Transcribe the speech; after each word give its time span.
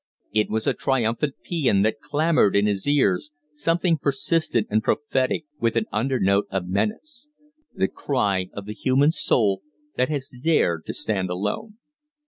It 0.33 0.49
was 0.49 0.65
a 0.65 0.73
triumphant 0.73 1.35
paean 1.43 1.83
that 1.83 1.99
clamored 2.01 2.55
in 2.55 2.65
his 2.65 2.87
ears, 2.87 3.33
something 3.53 3.99
persistent 3.99 4.65
and 4.71 4.81
prophetic 4.81 5.45
with 5.59 5.75
an 5.75 5.85
undernote 5.93 6.47
of 6.49 6.67
menace. 6.67 7.27
The 7.75 7.87
cry 7.87 8.49
of 8.53 8.65
the 8.65 8.73
human 8.73 9.11
soul 9.11 9.61
that 9.97 10.09
has 10.09 10.33
dared 10.41 10.87
to 10.87 10.95
stand 10.95 11.29
alone. 11.29 11.77